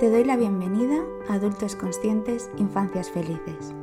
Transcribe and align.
Te 0.00 0.08
doy 0.08 0.24
la 0.24 0.38
bienvenida 0.38 1.04
a 1.28 1.34
Adultos 1.34 1.76
Conscientes, 1.76 2.48
Infancias 2.56 3.10
Felices, 3.10 3.74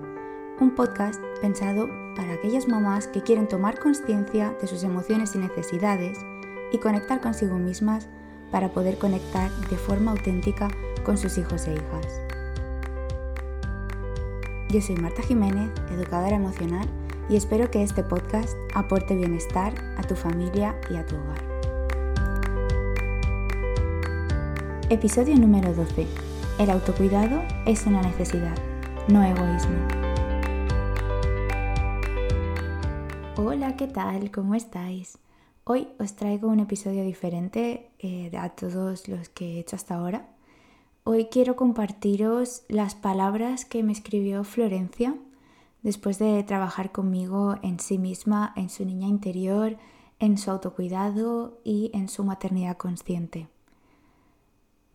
un 0.60 0.74
podcast 0.74 1.22
pensado 1.42 1.88
para 2.16 2.34
aquellas 2.34 2.68
mamás 2.68 3.06
que 3.06 3.22
quieren 3.22 3.48
tomar 3.48 3.78
conciencia 3.78 4.58
de 4.60 4.66
sus 4.66 4.82
emociones 4.82 5.36
y 5.36 5.38
necesidades 5.38 6.18
y 6.72 6.80
conectar 6.80 7.22
consigo 7.22 7.60
mismas 7.60 8.08
para 8.50 8.70
poder 8.70 8.98
conectar 8.98 9.52
de 9.70 9.76
forma 9.76 10.10
auténtica 10.10 10.70
con 11.06 11.20
sus 11.20 11.38
hijos 11.38 11.68
e 11.68 11.74
hijas. 11.74 12.22
Yo 14.70 14.82
soy 14.82 14.96
Marta 14.96 15.22
Jiménez, 15.22 15.70
educadora 15.92 16.36
emocional, 16.36 16.88
y 17.30 17.36
espero 17.36 17.70
que 17.70 17.84
este 17.84 18.02
podcast 18.02 18.58
aporte 18.74 19.16
bienestar 19.16 19.72
a 19.98 20.02
tu 20.02 20.16
familia 20.16 20.76
y 20.90 20.96
a 20.96 21.06
tu 21.06 21.16
hogar. 21.16 21.47
Episodio 24.90 25.36
número 25.36 25.74
12. 25.74 26.08
El 26.60 26.70
autocuidado 26.70 27.42
es 27.66 27.86
una 27.86 28.02
necesidad, 28.02 28.56
no 29.10 29.22
egoísmo. 29.22 29.76
Hola, 33.36 33.76
¿qué 33.76 33.88
tal? 33.88 34.32
¿Cómo 34.32 34.56
estáis? 34.56 35.18
Hoy 35.66 35.90
os 36.00 36.16
traigo 36.16 36.48
un 36.48 36.62
episodio 36.62 37.04
diferente 37.04 37.92
eh, 38.00 38.32
a 38.40 38.48
todos 38.52 39.10
los 39.10 39.28
que 39.28 39.56
he 39.56 39.60
hecho 39.60 39.76
hasta 39.76 39.96
ahora. 39.96 40.30
Hoy 41.04 41.26
quiero 41.26 41.58
compartiros 41.58 42.64
las 42.70 42.96
palabras 42.96 43.66
que 43.66 43.84
me 43.84 43.92
escribió 43.92 44.46
Florencia 44.46 45.18
después 45.82 46.18
de 46.18 46.42
trabajar 46.44 46.94
conmigo 46.94 47.58
en 47.62 47.82
sí 47.82 47.98
misma, 47.98 48.54
en 48.56 48.70
su 48.70 48.86
niña 48.86 49.10
interior, 49.10 49.76
en 50.20 50.38
su 50.38 50.50
autocuidado 50.50 51.60
y 51.66 51.92
en 51.94 52.08
su 52.08 52.24
maternidad 52.24 52.78
consciente. 52.78 53.50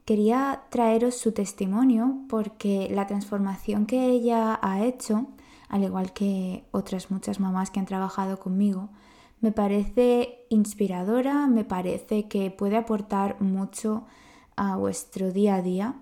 Quería 0.05 0.63
traeros 0.71 1.17
su 1.17 1.33
testimonio 1.33 2.19
porque 2.29 2.89
la 2.91 3.07
transformación 3.07 3.87
que 3.87 4.07
ella 4.07 4.59
ha 4.61 4.85
hecho, 4.85 5.29
al 5.69 5.85
igual 5.85 6.13
que 6.13 6.65
otras 6.73 7.11
muchas 7.11 7.39
mamás 7.39 7.71
que 7.71 7.79
han 7.79 7.87
trabajado 7.87 8.41
conmigo, 8.41 8.89
me 9.41 9.53
parece 9.53 10.45
inspiradora, 10.49 11.47
me 11.47 11.65
parece 11.65 12.29
que 12.29 12.51
puede 12.51 12.77
aportar 12.77 13.41
mucho 13.41 14.05
a 14.57 14.77
vuestro 14.77 15.33
día 15.33 15.57
a 15.57 15.63
día, 15.63 15.95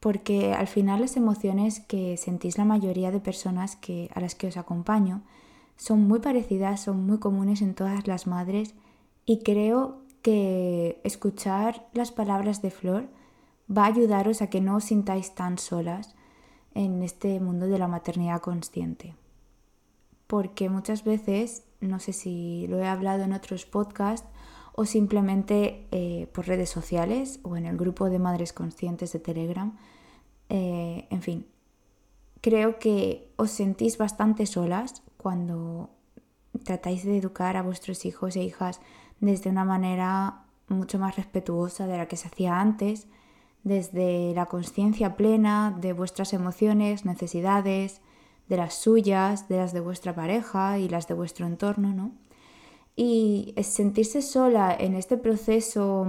porque 0.00 0.52
al 0.52 0.66
final 0.66 1.00
las 1.00 1.16
emociones 1.16 1.80
que 1.80 2.16
sentís 2.16 2.58
la 2.58 2.64
mayoría 2.64 3.10
de 3.10 3.20
personas 3.20 3.76
que, 3.76 4.10
a 4.14 4.20
las 4.20 4.34
que 4.34 4.48
os 4.48 4.56
acompaño 4.56 5.22
son 5.76 6.06
muy 6.06 6.20
parecidas, 6.20 6.82
son 6.82 7.06
muy 7.06 7.18
comunes 7.18 7.62
en 7.62 7.74
todas 7.74 8.06
las 8.06 8.26
madres 8.26 8.74
y 9.24 9.38
creo 9.42 10.02
que 10.22 11.00
escuchar 11.04 11.88
las 11.92 12.12
palabras 12.12 12.60
de 12.60 12.70
Flor 12.70 13.08
va 13.70 13.84
a 13.84 13.86
ayudaros 13.86 14.42
a 14.42 14.48
que 14.48 14.60
no 14.60 14.76
os 14.76 14.84
sintáis 14.84 15.34
tan 15.34 15.58
solas 15.58 16.14
en 16.74 17.02
este 17.02 17.40
mundo 17.40 17.66
de 17.66 17.78
la 17.78 17.88
maternidad 17.88 18.40
consciente. 18.40 19.14
Porque 20.26 20.68
muchas 20.68 21.04
veces, 21.04 21.64
no 21.80 21.98
sé 21.98 22.12
si 22.12 22.66
lo 22.68 22.78
he 22.78 22.86
hablado 22.86 23.24
en 23.24 23.32
otros 23.32 23.66
podcasts 23.66 24.28
o 24.72 24.84
simplemente 24.84 25.86
eh, 25.90 26.28
por 26.32 26.46
redes 26.46 26.70
sociales 26.70 27.40
o 27.42 27.56
en 27.56 27.66
el 27.66 27.76
grupo 27.76 28.08
de 28.10 28.18
madres 28.18 28.52
conscientes 28.52 29.12
de 29.12 29.18
Telegram, 29.18 29.76
eh, 30.48 31.06
en 31.10 31.22
fin, 31.22 31.46
creo 32.40 32.78
que 32.78 33.32
os 33.36 33.50
sentís 33.50 33.98
bastante 33.98 34.46
solas 34.46 35.02
cuando 35.16 35.90
tratáis 36.64 37.04
de 37.04 37.18
educar 37.18 37.56
a 37.56 37.62
vuestros 37.62 38.04
hijos 38.04 38.36
e 38.36 38.42
hijas 38.42 38.80
desde 39.20 39.50
una 39.50 39.64
manera 39.64 40.44
mucho 40.68 40.98
más 40.98 41.16
respetuosa 41.16 41.86
de 41.86 41.98
la 41.98 42.06
que 42.06 42.16
se 42.16 42.28
hacía 42.28 42.60
antes, 42.60 43.06
desde 43.64 44.32
la 44.34 44.46
conciencia 44.46 45.16
plena 45.16 45.76
de 45.80 45.92
vuestras 45.92 46.32
emociones, 46.32 47.04
necesidades, 47.04 48.00
de 48.48 48.56
las 48.56 48.74
suyas, 48.74 49.48
de 49.48 49.58
las 49.58 49.72
de 49.72 49.80
vuestra 49.80 50.14
pareja 50.14 50.78
y 50.78 50.88
las 50.88 51.06
de 51.06 51.14
vuestro 51.14 51.46
entorno, 51.46 51.94
¿no? 51.94 52.12
Y 52.96 53.54
sentirse 53.62 54.22
sola 54.22 54.74
en 54.78 54.94
este 54.94 55.16
proceso 55.16 56.06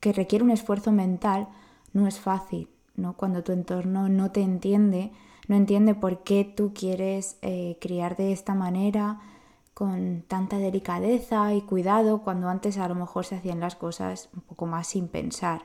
que 0.00 0.12
requiere 0.12 0.44
un 0.44 0.50
esfuerzo 0.50 0.92
mental 0.92 1.48
no 1.92 2.06
es 2.06 2.20
fácil, 2.20 2.68
¿no? 2.94 3.16
Cuando 3.16 3.42
tu 3.42 3.52
entorno 3.52 4.08
no 4.08 4.30
te 4.30 4.42
entiende, 4.42 5.12
no 5.48 5.56
entiende 5.56 5.94
por 5.94 6.22
qué 6.22 6.44
tú 6.44 6.72
quieres 6.74 7.38
eh, 7.42 7.78
criar 7.80 8.16
de 8.16 8.32
esta 8.32 8.54
manera, 8.54 9.20
con 9.74 10.24
tanta 10.28 10.58
delicadeza 10.58 11.54
y 11.54 11.62
cuidado, 11.62 12.22
cuando 12.22 12.50
antes 12.50 12.76
a 12.76 12.86
lo 12.86 12.94
mejor 12.94 13.24
se 13.24 13.36
hacían 13.36 13.60
las 13.60 13.76
cosas 13.76 14.28
un 14.34 14.42
poco 14.42 14.66
más 14.66 14.88
sin 14.88 15.08
pensar. 15.08 15.62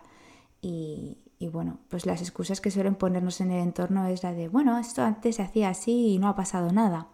Y, 0.67 1.49
bueno, 1.49 1.77
pues 1.89 2.07
las 2.07 2.21
excusas 2.21 2.59
que 2.59 2.71
suelen 2.71 2.95
ponernos 2.95 3.39
en 3.39 3.51
el 3.51 3.61
entorno 3.61 4.07
es 4.07 4.23
la 4.23 4.33
de, 4.33 4.47
bueno, 4.47 4.79
esto 4.79 5.03
antes 5.03 5.35
se 5.35 5.43
hacía 5.43 5.69
así 5.69 6.13
y 6.13 6.17
no 6.17 6.27
ha 6.27 6.35
pasado 6.35 6.71
nada. 6.71 7.09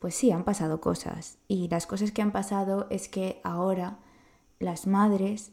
Pues 0.00 0.16
sí, 0.16 0.32
han 0.32 0.42
pasado 0.42 0.80
cosas. 0.80 1.38
Y 1.46 1.68
las 1.68 1.86
cosas 1.86 2.10
que 2.10 2.22
han 2.22 2.32
pasado 2.32 2.88
es 2.90 3.08
que 3.08 3.40
ahora 3.44 3.98
las 4.58 4.88
madres 4.88 5.52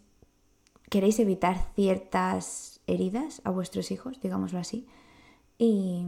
queréis 0.89 1.19
evitar 1.19 1.67
ciertas 1.75 2.81
heridas 2.87 3.43
a 3.43 3.51
vuestros 3.51 3.91
hijos, 3.91 4.19
digámoslo 4.19 4.57
así. 4.57 4.87
Y 5.59 6.03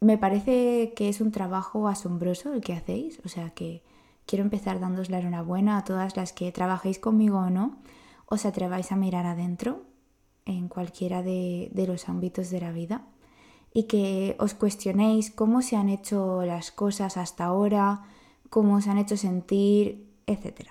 me 0.00 0.18
parece 0.18 0.92
que 0.94 1.08
es 1.08 1.22
un 1.22 1.32
trabajo 1.32 1.88
asombroso 1.88 2.52
el 2.52 2.60
que 2.60 2.74
hacéis. 2.74 3.18
O 3.24 3.30
sea 3.30 3.48
que 3.48 3.82
quiero 4.26 4.44
empezar 4.44 4.78
dándos 4.78 5.08
la 5.08 5.20
enhorabuena 5.20 5.78
a 5.78 5.84
todas 5.84 6.18
las 6.18 6.34
que 6.34 6.52
trabajéis 6.52 6.98
conmigo 6.98 7.38
o 7.38 7.48
no, 7.48 7.78
os 8.26 8.44
atreváis 8.44 8.92
a 8.92 8.96
mirar 8.96 9.24
adentro 9.24 9.89
en 10.46 10.68
cualquiera 10.68 11.22
de, 11.22 11.70
los 11.86 12.08
ámbitos 12.08 12.50
de 12.50 12.60
la 12.60 12.72
vida 12.72 13.06
y 13.72 13.84
que 13.84 14.36
os 14.38 14.54
cuestionéis 14.54 15.30
cómo 15.30 15.62
se 15.62 15.76
han 15.76 15.88
hecho 15.88 16.42
las 16.44 16.72
cosas 16.72 17.16
hasta 17.16 17.44
ahora, 17.44 18.02
cómo 18.48 18.76
os 18.76 18.88
han 18.88 18.98
hecho 18.98 19.16
sentir, 19.16 20.08
etc. 20.26 20.70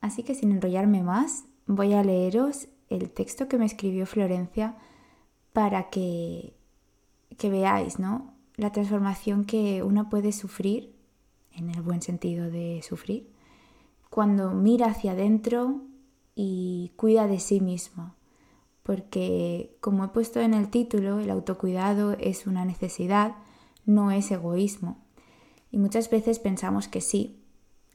Así 0.00 0.22
que 0.22 0.34
sin 0.34 0.50
enrollarme 0.50 1.02
más, 1.02 1.44
voy 1.66 1.92
a 1.92 2.02
leeros 2.02 2.68
el 2.90 3.10
texto 3.10 3.48
que 3.48 3.58
me 3.58 3.66
escribió 3.66 4.06
Florencia 4.06 4.76
para 5.52 5.88
que, 5.88 6.54
que 7.38 7.48
veáis 7.48 7.98
¿no? 7.98 8.34
la 8.56 8.72
transformación 8.72 9.44
que 9.44 9.82
uno 9.82 10.10
puede 10.10 10.32
sufrir, 10.32 10.94
en 11.52 11.70
el 11.70 11.80
buen 11.80 12.02
sentido 12.02 12.50
de 12.50 12.82
sufrir, 12.82 13.30
cuando 14.10 14.50
mira 14.50 14.86
hacia 14.86 15.12
adentro 15.12 15.82
y 16.34 16.92
cuida 16.96 17.26
de 17.28 17.40
sí 17.40 17.60
misma 17.60 18.15
porque 18.86 19.76
como 19.80 20.04
he 20.04 20.08
puesto 20.08 20.40
en 20.40 20.54
el 20.54 20.70
título, 20.70 21.18
el 21.18 21.30
autocuidado 21.30 22.12
es 22.12 22.46
una 22.46 22.64
necesidad, 22.64 23.34
no 23.84 24.12
es 24.12 24.30
egoísmo. 24.30 25.04
Y 25.72 25.78
muchas 25.78 26.08
veces 26.08 26.38
pensamos 26.38 26.86
que 26.86 27.00
sí, 27.00 27.42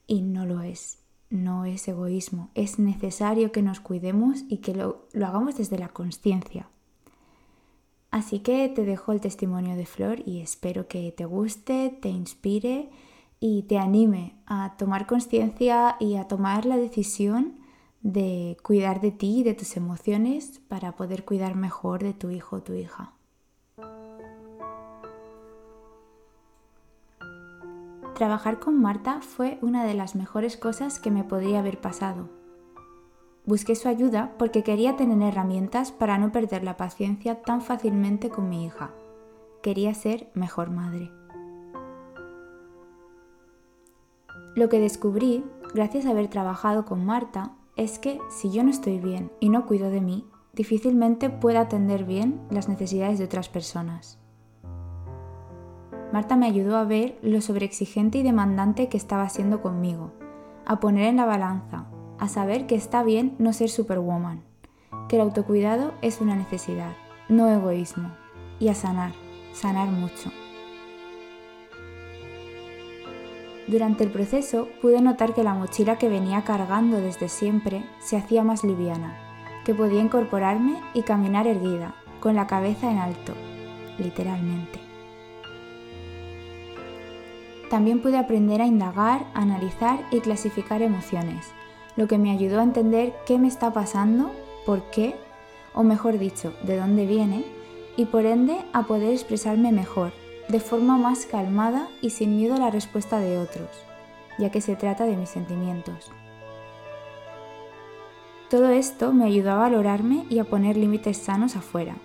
y 0.05 0.21
no 0.21 0.45
lo 0.45 0.61
es. 0.61 0.99
No 1.29 1.63
es 1.63 1.87
egoísmo, 1.87 2.49
es 2.55 2.77
necesario 2.77 3.53
que 3.53 3.61
nos 3.61 3.79
cuidemos 3.79 4.43
y 4.49 4.57
que 4.57 4.75
lo, 4.75 5.07
hagamos 5.15 5.55
desde 5.55 5.79
la 5.79 5.87
conciencia. 5.87 6.67
Así 8.09 8.39
que 8.39 8.67
te 8.67 8.83
dejo 8.83 9.13
el 9.13 9.21
testimonio 9.21 9.77
de 9.77 9.85
Flor 9.85 10.21
y 10.27 10.41
espero 10.41 10.89
que 10.89 11.13
te 11.13 11.23
guste, 11.23 11.97
te 12.01 12.09
inspire 12.09 12.89
y 13.39 13.63
te 13.63 13.77
anime 13.77 14.35
a 14.45 14.75
tomar 14.77 15.07
conciencia 15.07 15.95
y 16.01 16.15
a 16.15 16.27
tomar 16.27 16.65
la 16.65 16.75
decisión 16.75 17.60
de 18.01 18.57
cuidar 18.63 19.01
de 19.01 19.11
ti 19.11 19.39
y 19.39 19.43
de 19.43 19.53
tus 19.53 19.77
emociones 19.77 20.59
para 20.67 20.93
poder 20.93 21.23
cuidar 21.23 21.55
mejor 21.55 22.03
de 22.03 22.13
tu 22.13 22.29
hijo 22.29 22.57
o 22.57 22.61
tu 22.61 22.73
hija. 22.73 23.13
Trabajar 28.15 28.59
con 28.59 28.79
Marta 28.79 29.21
fue 29.21 29.57
una 29.61 29.83
de 29.83 29.93
las 29.93 30.15
mejores 30.15 30.57
cosas 30.57 30.99
que 30.99 31.09
me 31.09 31.23
podría 31.23 31.59
haber 31.59 31.79
pasado. 31.79 32.29
Busqué 33.45 33.75
su 33.75 33.87
ayuda 33.87 34.35
porque 34.37 34.63
quería 34.63 34.95
tener 34.95 35.21
herramientas 35.27 35.91
para 35.91 36.19
no 36.19 36.31
perder 36.31 36.63
la 36.63 36.77
paciencia 36.77 37.41
tan 37.41 37.61
fácilmente 37.61 38.29
con 38.29 38.49
mi 38.49 38.65
hija. 38.65 38.91
Quería 39.63 39.93
ser 39.95 40.29
mejor 40.35 40.69
madre. 40.69 41.11
Lo 44.55 44.69
que 44.69 44.79
descubrí, 44.79 45.43
gracias 45.73 46.05
a 46.05 46.11
haber 46.11 46.27
trabajado 46.27 46.85
con 46.85 47.05
Marta, 47.05 47.53
es 47.81 47.99
que 47.99 48.19
si 48.29 48.51
yo 48.51 48.63
no 48.63 48.69
estoy 48.69 48.99
bien 48.99 49.31
y 49.39 49.49
no 49.49 49.65
cuido 49.65 49.89
de 49.89 50.01
mí, 50.01 50.25
difícilmente 50.53 51.29
pueda 51.29 51.61
atender 51.61 52.05
bien 52.05 52.41
las 52.49 52.69
necesidades 52.69 53.17
de 53.19 53.25
otras 53.25 53.49
personas. 53.49 54.19
Marta 56.13 56.35
me 56.35 56.45
ayudó 56.45 56.77
a 56.77 56.83
ver 56.83 57.17
lo 57.21 57.41
sobreexigente 57.41 58.19
y 58.19 58.23
demandante 58.23 58.89
que 58.89 58.97
estaba 58.97 59.27
siendo 59.29 59.61
conmigo, 59.61 60.11
a 60.65 60.79
poner 60.79 61.05
en 61.05 61.17
la 61.17 61.25
balanza, 61.25 61.87
a 62.19 62.27
saber 62.27 62.67
que 62.67 62.75
está 62.75 63.01
bien 63.01 63.35
no 63.39 63.53
ser 63.53 63.69
superwoman, 63.69 64.43
que 65.07 65.15
el 65.15 65.21
autocuidado 65.23 65.93
es 66.01 66.21
una 66.21 66.35
necesidad, 66.35 66.93
no 67.29 67.49
egoísmo, 67.49 68.11
y 68.59 68.67
a 68.67 68.75
sanar, 68.75 69.13
sanar 69.53 69.89
mucho. 69.89 70.31
Durante 73.67 74.03
el 74.03 74.11
proceso 74.11 74.67
pude 74.81 75.01
notar 75.01 75.33
que 75.33 75.43
la 75.43 75.53
mochila 75.53 75.97
que 75.97 76.09
venía 76.09 76.43
cargando 76.43 76.97
desde 76.97 77.29
siempre 77.29 77.83
se 77.99 78.17
hacía 78.17 78.43
más 78.43 78.63
liviana, 78.63 79.17
que 79.63 79.75
podía 79.75 80.01
incorporarme 80.01 80.81
y 80.93 81.03
caminar 81.03 81.47
erguida, 81.47 81.95
con 82.19 82.35
la 82.35 82.47
cabeza 82.47 82.91
en 82.91 82.97
alto, 82.97 83.33
literalmente. 83.97 84.79
También 87.69 88.01
pude 88.01 88.17
aprender 88.17 88.61
a 88.61 88.67
indagar, 88.67 89.25
analizar 89.33 89.99
y 90.11 90.19
clasificar 90.19 90.81
emociones, 90.81 91.47
lo 91.95 92.07
que 92.07 92.17
me 92.17 92.31
ayudó 92.31 92.59
a 92.59 92.63
entender 92.63 93.13
qué 93.25 93.37
me 93.37 93.47
está 93.47 93.71
pasando, 93.71 94.31
por 94.65 94.83
qué, 94.91 95.15
o 95.73 95.83
mejor 95.83 96.17
dicho, 96.17 96.53
de 96.63 96.77
dónde 96.77 97.05
viene, 97.05 97.45
y 97.95 98.05
por 98.05 98.25
ende 98.25 98.57
a 98.73 98.83
poder 98.83 99.13
expresarme 99.13 99.71
mejor, 99.71 100.11
de 100.51 100.59
forma 100.59 100.97
más 100.97 101.25
calmada 101.25 101.87
y 102.01 102.09
sin 102.09 102.35
miedo 102.35 102.55
a 102.55 102.59
la 102.59 102.69
respuesta 102.69 103.19
de 103.19 103.37
otros, 103.37 103.69
ya 104.37 104.51
que 104.51 104.59
se 104.59 104.75
trata 104.75 105.05
de 105.05 105.15
mis 105.15 105.29
sentimientos. 105.29 106.11
Todo 108.49 108.69
esto 108.69 109.13
me 109.13 109.25
ayudó 109.25 109.51
a 109.51 109.55
valorarme 109.55 110.25
y 110.29 110.39
a 110.39 110.43
poner 110.43 110.75
límites 110.75 111.17
sanos 111.17 111.55
afuera, 111.55 111.95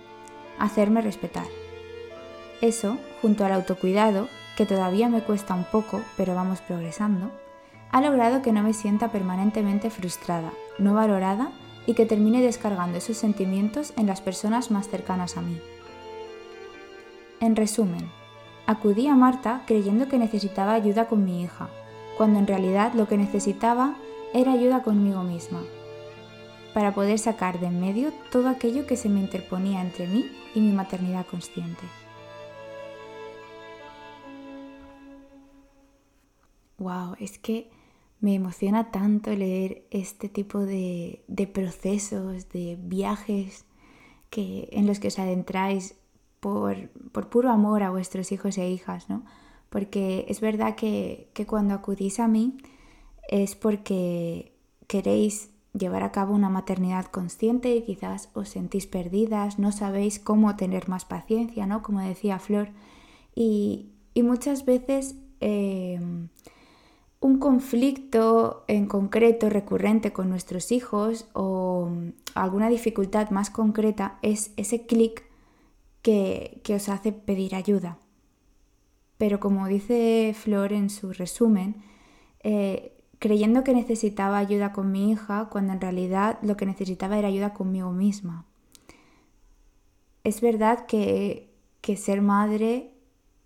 a 0.57 0.63
hacerme 0.63 1.01
respetar. 1.01 1.45
Eso, 2.61 2.97
junto 3.21 3.45
al 3.45 3.51
autocuidado, 3.51 4.29
que 4.55 4.65
todavía 4.65 5.09
me 5.09 5.21
cuesta 5.21 5.53
un 5.53 5.65
poco, 5.65 6.01
pero 6.15 6.33
vamos 6.33 6.61
progresando, 6.61 7.31
ha 7.91 8.01
logrado 8.01 8.41
que 8.41 8.53
no 8.53 8.63
me 8.63 8.73
sienta 8.73 9.11
permanentemente 9.11 9.89
frustrada, 9.89 10.53
no 10.79 10.93
valorada 10.93 11.51
y 11.85 11.95
que 11.95 12.05
termine 12.05 12.41
descargando 12.41 12.97
esos 12.97 13.17
sentimientos 13.17 13.93
en 13.97 14.07
las 14.07 14.21
personas 14.21 14.71
más 14.71 14.87
cercanas 14.87 15.35
a 15.35 15.41
mí. 15.41 15.59
En 17.39 17.55
resumen, 17.55 18.09
acudí 18.67 19.07
a 19.07 19.15
Marta 19.15 19.63
creyendo 19.65 20.07
que 20.07 20.19
necesitaba 20.19 20.73
ayuda 20.73 21.07
con 21.07 21.25
mi 21.25 21.41
hija, 21.41 21.69
cuando 22.17 22.37
en 22.37 22.47
realidad 22.47 22.93
lo 22.93 23.07
que 23.07 23.17
necesitaba 23.17 23.95
era 24.33 24.51
ayuda 24.51 24.83
conmigo 24.83 25.23
misma, 25.23 25.63
para 26.73 26.93
poder 26.93 27.17
sacar 27.17 27.59
de 27.59 27.67
en 27.67 27.79
medio 27.79 28.11
todo 28.31 28.49
aquello 28.49 28.85
que 28.85 28.97
se 28.97 29.09
me 29.09 29.21
interponía 29.21 29.81
entre 29.81 30.05
mí 30.07 30.29
y 30.53 30.59
mi 30.59 30.73
maternidad 30.73 31.25
consciente. 31.25 31.83
Wow, 36.77 37.15
es 37.19 37.39
que 37.39 37.71
me 38.19 38.35
emociona 38.35 38.91
tanto 38.91 39.31
leer 39.31 39.87
este 39.91 40.27
tipo 40.27 40.59
de, 40.59 41.23
procesos, 41.53 42.49
de 42.49 42.77
viajes 42.79 43.65
que, 44.29 44.67
en 44.71 44.87
los 44.87 44.99
que 44.99 45.07
os 45.07 45.19
adentráis 45.19 45.95
por, 46.39 46.89
puro 47.29 47.49
amor 47.49 47.83
a 47.83 47.89
vuestros 47.89 48.31
hijos 48.31 48.57
e 48.57 48.69
hijas, 48.69 49.09
¿no? 49.09 49.23
Porque 49.69 50.25
es 50.29 50.39
verdad 50.39 50.75
que, 50.75 51.29
que 51.33 51.45
cuando 51.45 51.73
acudís 51.73 52.19
a 52.19 52.27
mí 52.27 52.57
es 53.27 53.55
porque 53.55 54.53
queréis 54.87 55.49
llevar 55.77 56.03
a 56.03 56.11
cabo 56.11 56.33
una 56.33 56.49
maternidad 56.49 57.05
consciente 57.05 57.75
y 57.75 57.81
quizás 57.83 58.29
os 58.33 58.49
sentís 58.49 58.87
perdidas, 58.87 59.59
no 59.59 59.71
sabéis 59.71 60.19
cómo 60.19 60.55
tener 60.55 60.89
más 60.89 61.05
paciencia, 61.05 61.65
¿no? 61.65 61.83
Como 61.83 61.99
decía 62.01 62.39
Flor. 62.39 62.69
Y, 63.35 63.91
muchas 64.15 64.65
veces 64.65 65.15
eh, 65.41 65.99
un 67.19 67.37
conflicto 67.37 68.63
en 68.67 68.87
concreto 68.87 69.49
recurrente 69.49 70.11
con 70.11 70.29
nuestros 70.29 70.71
hijos 70.71 71.27
o 71.33 71.89
alguna 72.33 72.67
dificultad 72.67 73.29
más 73.29 73.51
concreta 73.51 74.17
es 74.23 74.51
ese 74.57 74.87
clic 74.87 75.23
que, 76.07 76.73
os 76.73 76.87
hace 76.87 77.11
pedir 77.11 77.53
ayuda. 77.53 77.97
Pero 79.17 79.39
como 79.39 79.67
dice 79.67 80.33
Flor 80.33 80.71
en 80.71 80.89
su 80.89 81.11
resumen, 81.11 81.83
eh, 82.43 82.95
creyendo 83.19 83.63
que 83.65 83.73
necesitaba 83.73 84.37
ayuda 84.37 84.71
con 84.71 84.91
mi 84.91 85.11
hija 85.11 85.49
cuando 85.51 85.73
en 85.73 85.81
realidad 85.81 86.39
lo 86.41 86.55
que 86.55 86.65
necesitaba 86.65 87.17
era 87.17 87.27
ayuda 87.27 87.53
conmigo 87.53 87.91
misma. 87.91 88.45
Es 90.23 90.39
verdad 90.39 90.85
que, 90.85 91.53
que 91.81 91.97
ser 91.97 92.21
madre 92.21 92.93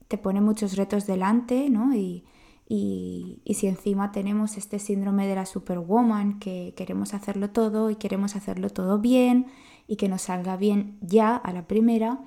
te 0.07 0.19
pone 0.19 0.41
muchos 0.41 0.75
retos 0.75 1.07
delante, 1.07 1.69
¿no? 1.69 1.95
Y, 1.95 2.25
y, 2.67 3.53
si 3.53 3.67
encima 3.67 4.11
tenemos 4.11 4.55
este 4.55 4.79
síndrome 4.79 5.27
de 5.27 5.35
la 5.35 5.45
superwoman, 5.45 6.39
que 6.39 6.73
queremos 6.77 7.13
hacerlo 7.13 7.49
todo 7.49 7.89
y 7.89 7.95
queremos 7.95 8.35
hacerlo 8.35 8.69
todo 8.69 8.99
bien 8.99 9.47
y 9.87 9.95
que 9.95 10.07
nos 10.07 10.23
salga 10.23 10.57
bien 10.57 10.97
ya 11.01 11.35
a 11.35 11.51
la 11.53 11.67
primera, 11.67 12.21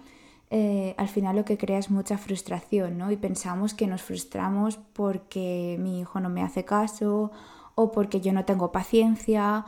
eh, 0.50 0.94
al 0.98 1.08
final 1.08 1.36
lo 1.36 1.44
que 1.44 1.58
crea 1.58 1.78
es 1.78 1.90
mucha 1.90 2.18
frustración, 2.18 2.98
¿no? 2.98 3.10
Y 3.10 3.16
pensamos 3.16 3.74
que 3.74 3.86
nos 3.86 4.02
frustramos 4.02 4.78
porque 4.92 5.76
mi 5.80 6.00
hijo 6.00 6.20
no 6.20 6.28
me 6.28 6.42
hace 6.42 6.64
caso 6.64 7.32
o 7.74 7.92
porque 7.92 8.20
yo 8.20 8.32
no 8.32 8.44
tengo 8.44 8.72
paciencia. 8.72 9.64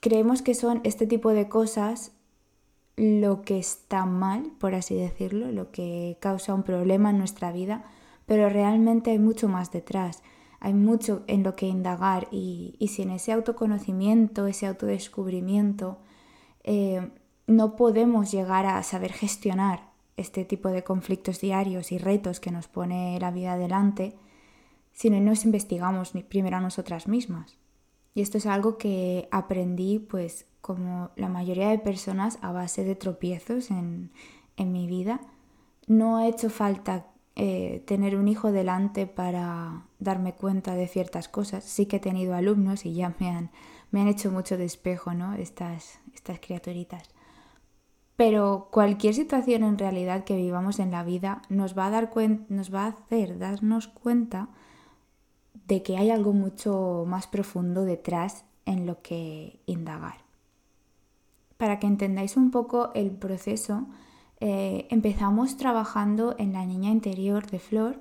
Creemos 0.00 0.42
que 0.42 0.54
son 0.54 0.80
este 0.84 1.06
tipo 1.06 1.30
de 1.30 1.48
cosas 1.48 2.12
lo 2.96 3.42
que 3.42 3.58
está 3.58 4.06
mal, 4.06 4.52
por 4.58 4.74
así 4.74 4.94
decirlo, 4.96 5.52
lo 5.52 5.70
que 5.70 6.18
causa 6.20 6.54
un 6.54 6.64
problema 6.64 7.10
en 7.10 7.18
nuestra 7.18 7.52
vida 7.52 7.84
pero 8.28 8.50
realmente 8.50 9.10
hay 9.10 9.18
mucho 9.18 9.48
más 9.48 9.72
detrás, 9.72 10.22
hay 10.60 10.74
mucho 10.74 11.24
en 11.26 11.42
lo 11.42 11.56
que 11.56 11.66
indagar 11.66 12.28
y, 12.30 12.76
y 12.78 12.88
sin 12.88 13.10
ese 13.10 13.32
autoconocimiento, 13.32 14.46
ese 14.46 14.66
autodescubrimiento, 14.66 15.98
eh, 16.62 17.10
no 17.48 17.76
podemos 17.76 18.30
llegar 18.30 18.66
a 18.66 18.80
saber 18.84 19.12
gestionar 19.12 19.88
este 20.16 20.44
tipo 20.44 20.68
de 20.68 20.84
conflictos 20.84 21.40
diarios 21.40 21.90
y 21.90 21.98
retos 21.98 22.40
que 22.40 22.50
nos 22.50 22.68
pone 22.68 23.18
la 23.20 23.30
vida 23.30 23.54
adelante 23.54 24.16
si 24.92 25.10
no 25.10 25.18
nos 25.20 25.44
investigamos 25.44 26.12
primero 26.28 26.58
a 26.58 26.60
nosotras 26.60 27.08
mismas. 27.08 27.56
Y 28.14 28.20
esto 28.20 28.36
es 28.38 28.46
algo 28.46 28.76
que 28.78 29.28
aprendí, 29.30 29.98
pues, 29.98 30.46
como 30.60 31.10
la 31.16 31.28
mayoría 31.28 31.70
de 31.70 31.78
personas, 31.78 32.38
a 32.42 32.52
base 32.52 32.84
de 32.84 32.96
tropiezos 32.96 33.70
en, 33.70 34.10
en 34.56 34.72
mi 34.72 34.86
vida. 34.86 35.20
No 35.86 36.18
ha 36.18 36.26
hecho 36.26 36.50
falta 36.50 37.06
eh, 37.36 37.82
tener 37.86 38.16
un 38.16 38.28
hijo 38.28 38.50
delante 38.50 39.06
para 39.06 39.86
darme 40.00 40.34
cuenta 40.34 40.74
de 40.74 40.88
ciertas 40.88 41.28
cosas. 41.28 41.64
Sí 41.64 41.86
que 41.86 41.96
he 41.96 42.00
tenido 42.00 42.34
alumnos 42.34 42.84
y 42.84 42.92
ya 42.92 43.14
me 43.20 43.30
han, 43.30 43.50
me 43.90 44.00
han 44.02 44.08
hecho 44.08 44.32
mucho 44.32 44.58
despejo, 44.58 45.14
¿no? 45.14 45.34
Estas, 45.34 46.00
estas 46.12 46.40
criaturitas. 46.40 47.08
Pero 48.18 48.66
cualquier 48.72 49.14
situación 49.14 49.62
en 49.62 49.78
realidad 49.78 50.24
que 50.24 50.34
vivamos 50.34 50.80
en 50.80 50.90
la 50.90 51.04
vida 51.04 51.40
nos 51.48 51.78
va 51.78 51.86
a, 51.86 51.90
dar 51.90 52.10
nos 52.48 52.74
va 52.74 52.86
a 52.86 52.88
hacer 52.88 53.38
darnos 53.38 53.86
cuenta 53.86 54.48
de 55.68 55.84
que 55.84 55.96
hay 55.96 56.10
algo 56.10 56.32
mucho 56.32 57.04
más 57.06 57.28
profundo 57.28 57.84
detrás 57.84 58.44
en 58.66 58.86
lo 58.86 59.02
que 59.02 59.60
indagar. 59.66 60.16
Para 61.58 61.78
que 61.78 61.86
entendáis 61.86 62.36
un 62.36 62.50
poco 62.50 62.90
el 62.94 63.12
proceso, 63.12 63.86
eh, 64.40 64.88
empezamos 64.90 65.56
trabajando 65.56 66.34
en 66.38 66.54
la 66.54 66.66
niña 66.66 66.90
interior 66.90 67.46
de 67.46 67.60
Flor 67.60 68.00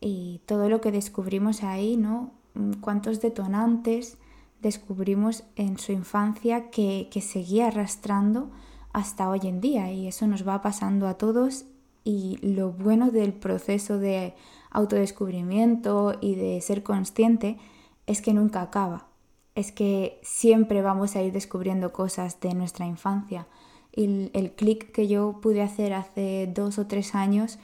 y 0.00 0.40
todo 0.46 0.68
lo 0.68 0.80
que 0.80 0.92
descubrimos 0.92 1.64
ahí, 1.64 1.96
¿no? 1.96 2.30
Mm, 2.54 2.74
cuántos 2.74 3.20
detonantes 3.20 4.18
descubrimos 4.62 5.42
en 5.56 5.78
su 5.78 5.90
infancia 5.90 6.70
que, 6.70 7.08
que 7.10 7.20
seguía 7.20 7.66
arrastrando 7.66 8.52
hasta 8.98 9.28
hoy 9.28 9.40
en 9.44 9.60
día 9.60 9.92
y 9.92 10.08
eso 10.08 10.26
nos 10.26 10.46
va 10.46 10.60
pasando 10.60 11.06
a 11.08 11.14
todos 11.14 11.64
y 12.04 12.38
lo 12.42 12.72
bueno 12.72 13.10
del 13.10 13.32
proceso 13.32 13.98
de 13.98 14.34
autodescubrimiento 14.70 16.16
y 16.20 16.34
de 16.34 16.60
ser 16.60 16.82
consciente 16.82 17.58
es 18.06 18.22
que 18.22 18.34
nunca 18.34 18.62
acaba, 18.62 19.06
es 19.54 19.72
que 19.72 20.18
siempre 20.22 20.82
vamos 20.82 21.16
a 21.16 21.22
ir 21.22 21.32
descubriendo 21.32 21.92
cosas 21.92 22.40
de 22.40 22.54
nuestra 22.54 22.86
infancia. 22.86 23.46
El, 23.92 24.30
el 24.34 24.52
clic 24.52 24.92
que 24.92 25.08
yo 25.08 25.40
pude 25.42 25.62
hacer 25.62 25.92
hace 25.92 26.50
dos 26.52 26.78
o 26.78 26.86
tres 26.86 27.14
años 27.14 27.58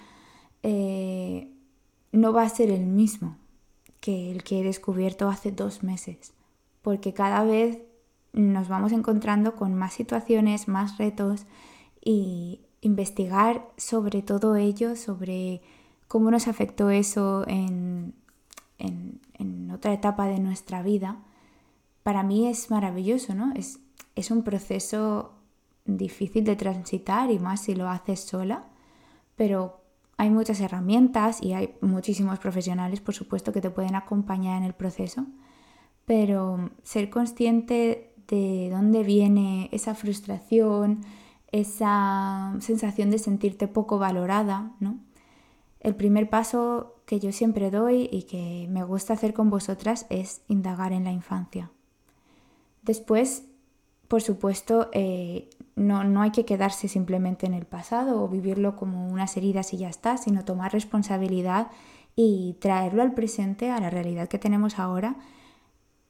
eh, 0.63 1.51
no 2.13 2.33
va 2.33 2.43
a 2.43 2.49
ser 2.49 2.71
el 2.71 2.87
mismo 2.87 3.37
que 4.01 4.31
el 4.31 4.43
que 4.45 4.61
he 4.61 4.63
descubierto 4.63 5.29
hace 5.29 5.53
dos 5.53 5.83
meses, 5.83 6.33
porque 6.83 7.15
cada 7.15 7.45
vez 7.45 7.79
nos 8.35 8.69
vamos 8.69 8.93
encontrando 8.93 9.55
con 9.55 9.75
más 9.75 9.95
situaciones, 9.95 10.69
más 10.69 10.99
retos 10.99 11.47
y 12.05 12.61
investigar 12.81 13.67
sobre 13.77 14.21
todo 14.23 14.57
ello, 14.57 14.97
sobre 14.97 15.63
cómo 16.09 16.31
nos 16.31 16.49
afectó 16.49 16.91
eso 16.91 17.45
en, 17.47 18.15
en, 18.79 19.21
otra 19.73 19.93
etapa 19.93 20.27
de 20.27 20.39
nuestra 20.39 20.83
vida, 20.83 21.19
para 22.05 22.23
mí 22.23 22.47
es 22.47 22.71
maravilloso, 22.71 23.35
¿no? 23.35 23.53
Es, 23.57 23.81
es 24.15 24.31
un 24.31 24.45
proceso 24.45 25.33
difícil 25.85 26.45
de 26.45 26.55
transitar 26.55 27.33
y 27.33 27.41
más 27.41 27.63
si 27.63 27.75
lo 27.75 27.89
haces 27.89 28.21
sola, 28.21 28.67
pero 29.35 29.81
hay 30.17 30.31
muchas 30.31 30.61
herramientas 30.61 31.43
y 31.43 31.55
hay 31.55 31.75
muchísimos 31.81 32.39
profesionales, 32.39 33.01
por 33.01 33.15
supuesto, 33.15 33.53
que 33.53 33.61
te 33.61 33.71
pueden 33.71 33.97
acompañar 33.97 34.59
en 34.59 34.65
el 34.65 34.75
proceso, 34.75 35.27
pero 36.07 36.71
ser 36.85 37.11
consciente 37.11 38.14
de 38.29 38.71
dónde 38.71 39.03
viene 39.03 39.69
esa 39.73 39.95
frustración, 39.95 41.03
esa 41.53 42.55
sensación 42.61 43.11
de 43.11 43.19
sentirte 43.19 43.69
poco 43.69 43.99
valorada, 43.99 44.73
¿no? 44.81 44.99
El 45.81 45.95
primer 45.95 46.31
paso 46.31 46.97
que 47.05 47.21
yo 47.21 47.31
siempre 47.31 47.71
doy 47.71 48.09
y 48.11 48.23
que 48.23 48.67
me 48.71 48.83
gusta 48.85 49.13
hacer 49.13 49.35
con 49.35 49.51
vosotras 49.51 50.07
es 50.09 50.41
indagar 50.49 50.93
en 50.93 51.05
la 51.05 51.13
infancia. 51.13 51.71
Después, 52.83 53.45
por 54.09 54.23
supuesto, 54.23 54.89
eh, 54.93 55.51
no, 55.77 56.03
no 56.05 56.23
hay 56.23 56.31
que 56.31 56.45
quedarse 56.45 56.89
simplemente 56.89 57.47
en 57.47 57.55
el 57.55 57.67
pasado 57.67 58.23
o 58.23 58.29
vivirlo 58.29 58.77
como 58.77 59.07
unas 59.07 59.37
heridas 59.37 59.75
y 59.75 59.79
ya 59.79 59.89
está, 59.89 60.17
sino 60.17 60.45
tomar 60.45 60.73
responsabilidad 60.73 61.71
y 62.17 62.57
traerlo 62.61 63.03
al 63.03 63.13
presente, 63.13 63.71
a 63.71 63.81
la 63.81 63.91
realidad 63.91 64.29
que 64.29 64.39
tenemos 64.39 64.79
ahora 64.79 65.17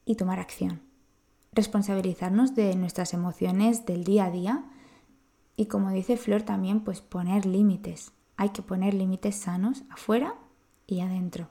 y 0.04 0.14
tomar 0.14 0.38
acción. 0.38 0.80
Responsabilizarnos 1.54 2.54
de 2.54 2.74
nuestras 2.74 3.14
emociones 3.14 3.86
del 3.86 4.04
día 4.04 4.26
a 4.26 4.30
día 4.30 4.64
y 5.56 5.66
como 5.66 5.90
dice 5.90 6.16
Flor 6.16 6.42
también, 6.42 6.80
pues 6.80 7.00
poner 7.00 7.46
límites. 7.46 8.12
Hay 8.36 8.48
que 8.50 8.62
poner 8.62 8.94
límites 8.94 9.36
sanos 9.36 9.84
afuera 9.90 10.34
y 10.86 11.00
adentro, 11.00 11.48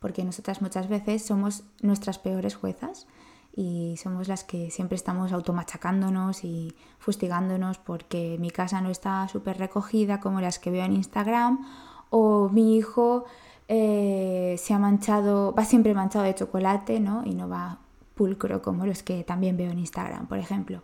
porque 0.00 0.24
nosotras 0.24 0.60
muchas 0.60 0.88
veces 0.88 1.24
somos 1.24 1.62
nuestras 1.80 2.18
peores 2.18 2.56
juezas 2.56 3.06
y 3.54 3.96
somos 4.02 4.28
las 4.28 4.44
que 4.44 4.70
siempre 4.70 4.96
estamos 4.96 5.32
automachacándonos 5.32 6.44
y 6.44 6.74
fustigándonos 6.98 7.78
porque 7.78 8.36
mi 8.38 8.50
casa 8.50 8.80
no 8.80 8.90
está 8.90 9.28
súper 9.28 9.58
recogida 9.58 10.20
como 10.20 10.40
las 10.40 10.58
que 10.58 10.70
veo 10.70 10.84
en 10.84 10.92
Instagram 10.92 11.64
o 12.10 12.48
mi 12.50 12.76
hijo 12.76 13.24
eh, 13.68 14.56
se 14.58 14.74
ha 14.74 14.78
manchado, 14.78 15.54
va 15.54 15.64
siempre 15.64 15.94
manchado 15.94 16.24
de 16.24 16.34
chocolate, 16.34 17.00
¿no? 17.00 17.24
Y 17.24 17.34
no 17.34 17.48
va 17.48 17.78
pulcro 18.16 18.62
como 18.62 18.86
los 18.86 19.02
que 19.02 19.22
también 19.22 19.56
veo 19.56 19.70
en 19.70 19.78
Instagram, 19.78 20.26
por 20.26 20.38
ejemplo. 20.38 20.82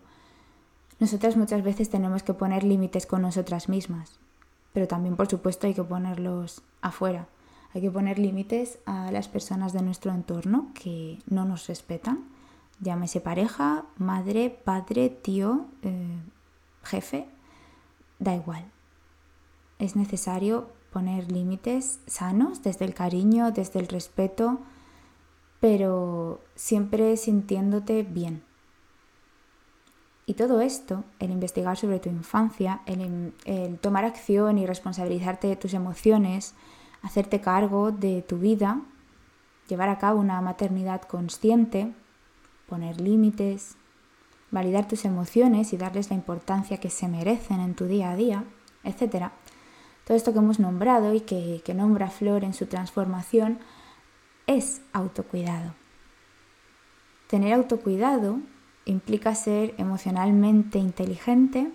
Nosotras 0.99 1.35
muchas 1.35 1.63
veces 1.63 1.89
tenemos 1.89 2.23
que 2.23 2.33
poner 2.33 2.63
límites 2.63 3.05
con 3.05 3.23
nosotras 3.23 3.67
mismas, 3.67 4.19
pero 4.71 4.87
también 4.87 5.17
por 5.17 5.27
supuesto 5.27 5.67
hay 5.67 5.73
que 5.73 5.83
ponerlos 5.83 6.61
afuera. 6.81 7.27
Hay 7.73 7.81
que 7.81 7.91
poner 7.91 8.19
límites 8.19 8.77
a 8.85 9.11
las 9.11 9.27
personas 9.27 9.73
de 9.73 9.81
nuestro 9.81 10.11
entorno 10.11 10.67
que 10.75 11.19
no 11.27 11.43
nos 11.43 11.67
respetan, 11.67 12.23
llámese 12.79 13.19
pareja, 13.19 13.85
madre, 13.97 14.51
padre, 14.51 15.09
tío, 15.09 15.65
eh, 15.81 16.19
jefe, 16.83 17.27
da 18.19 18.35
igual. 18.35 18.63
Es 19.79 19.95
necesario 19.95 20.69
poner 20.91 21.31
límites 21.31 21.99
sanos 22.05 22.61
desde 22.61 22.85
el 22.85 22.93
cariño, 22.93 23.51
desde 23.51 23.79
el 23.79 23.87
respeto, 23.87 24.59
pero 25.63 26.41
siempre 26.55 27.15
sintiéndote 27.15 28.03
bien. 28.03 28.43
Y 30.25 30.33
todo 30.33 30.59
esto, 30.59 31.05
el 31.19 31.31
investigar 31.31 31.77
sobre 31.77 32.01
tu 32.01 32.09
infancia, 32.09 32.81
el, 32.85 33.79
tomar 33.79 34.03
acción 34.03 34.57
y 34.57 34.65
responsabilizarte 34.65 35.47
de 35.47 35.55
tus 35.55 35.73
emociones, 35.73 36.53
hacerte 37.01 37.39
cargo 37.39 37.93
de 37.93 38.23
tu 38.23 38.39
vida, 38.39 38.81
llevar 39.69 39.87
a 39.87 39.99
cabo 39.99 40.19
una 40.19 40.41
maternidad 40.41 41.03
consciente, 41.03 41.93
poner 42.67 42.99
límites, 42.99 43.77
validar 44.51 44.85
tus 44.89 45.05
emociones 45.05 45.71
y 45.71 45.77
darles 45.77 46.09
la 46.09 46.17
importancia 46.17 46.81
que 46.81 46.89
se 46.89 47.07
merecen 47.07 47.61
en 47.61 47.73
tu 47.73 47.85
día 47.85 48.11
a 48.11 48.17
día, 48.17 48.43
etc. 48.83 49.31
Todo 50.05 50.17
esto 50.17 50.33
que 50.33 50.39
hemos 50.39 50.59
nombrado 50.59 51.13
y 51.13 51.21
que, 51.21 51.61
que 51.63 51.73
nombra 51.73 52.09
Flor 52.09 52.43
en 52.43 52.53
su 52.53 52.65
transformación 52.65 53.59
es 54.47 54.81
autocuidado. 54.91 55.73
Tener 57.27 57.53
autocuidado 57.53 58.39
implica 58.85 59.33
ser 59.35 59.73
emocionalmente 59.77 60.77
inteligente, 60.77 61.71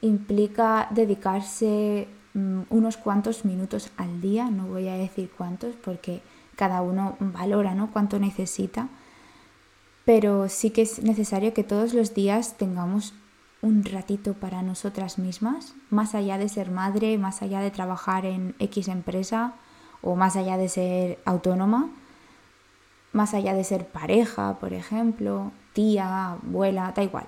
implica 0.00 0.88
dedicarse 0.90 2.08
mm, 2.34 2.62
unos 2.70 2.96
cuantos 2.96 3.44
minutos 3.44 3.90
al 3.96 4.20
día, 4.20 4.50
no 4.50 4.66
voy 4.66 4.88
a 4.88 4.94
decir 4.94 5.30
cuántos 5.36 5.76
porque 5.76 6.22
cada 6.56 6.82
uno 6.82 7.16
valora 7.20 7.74
¿no? 7.74 7.90
cuánto 7.92 8.18
necesita, 8.18 8.88
pero 10.04 10.48
sí 10.48 10.70
que 10.70 10.82
es 10.82 11.02
necesario 11.02 11.54
que 11.54 11.64
todos 11.64 11.94
los 11.94 12.14
días 12.14 12.56
tengamos 12.56 13.14
un 13.62 13.84
ratito 13.84 14.34
para 14.34 14.62
nosotras 14.62 15.18
mismas, 15.18 15.74
más 15.90 16.14
allá 16.14 16.38
de 16.38 16.48
ser 16.48 16.70
madre, 16.70 17.18
más 17.18 17.42
allá 17.42 17.60
de 17.60 17.70
trabajar 17.70 18.24
en 18.24 18.54
X 18.58 18.88
empresa 18.88 19.54
o 20.02 20.16
más 20.16 20.36
allá 20.36 20.56
de 20.56 20.68
ser 20.68 21.18
autónoma, 21.24 21.90
más 23.12 23.34
allá 23.34 23.54
de 23.54 23.64
ser 23.64 23.86
pareja, 23.86 24.58
por 24.58 24.72
ejemplo, 24.72 25.52
tía, 25.72 26.32
abuela, 26.32 26.92
da 26.94 27.02
igual. 27.02 27.26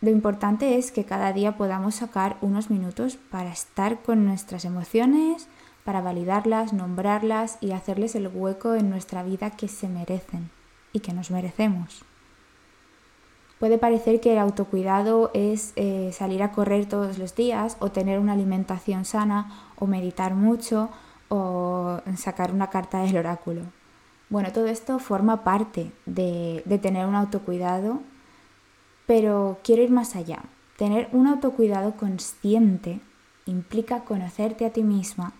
Lo 0.00 0.10
importante 0.10 0.78
es 0.78 0.90
que 0.90 1.04
cada 1.04 1.32
día 1.32 1.56
podamos 1.56 1.96
sacar 1.96 2.36
unos 2.40 2.70
minutos 2.70 3.16
para 3.16 3.50
estar 3.52 4.02
con 4.02 4.24
nuestras 4.24 4.64
emociones, 4.64 5.46
para 5.84 6.00
validarlas, 6.00 6.72
nombrarlas 6.72 7.58
y 7.60 7.72
hacerles 7.72 8.14
el 8.14 8.28
hueco 8.28 8.74
en 8.74 8.90
nuestra 8.90 9.22
vida 9.22 9.50
que 9.50 9.68
se 9.68 9.88
merecen 9.88 10.50
y 10.92 11.00
que 11.00 11.12
nos 11.12 11.30
merecemos. 11.30 12.04
Puede 13.60 13.78
parecer 13.78 14.20
que 14.20 14.32
el 14.32 14.38
autocuidado 14.38 15.30
es 15.34 15.72
eh, 15.76 16.10
salir 16.12 16.42
a 16.42 16.50
correr 16.50 16.86
todos 16.86 17.18
los 17.18 17.36
días 17.36 17.76
o 17.78 17.92
tener 17.92 18.18
una 18.18 18.32
alimentación 18.32 19.04
sana 19.04 19.52
o 19.76 19.86
meditar 19.86 20.34
mucho 20.34 20.90
o 21.34 22.02
sacar 22.18 22.52
una 22.52 22.68
carta 22.68 23.00
del 23.00 23.16
oráculo. 23.16 23.62
Bueno, 24.28 24.52
todo 24.52 24.66
esto 24.66 24.98
forma 24.98 25.44
parte 25.44 25.90
de, 26.04 26.62
tener 26.82 27.06
un 27.06 27.14
autocuidado, 27.14 28.02
pero 29.06 29.58
quiero 29.64 29.82
ir 29.82 29.90
más 29.90 30.14
allá. 30.14 30.40
Tener 30.76 31.08
un 31.12 31.26
autocuidado 31.26 31.96
consciente 31.96 33.00
implica 33.46 34.04
conocerte 34.04 34.66
a 34.66 34.74
ti 34.74 34.82
misma 34.82 35.32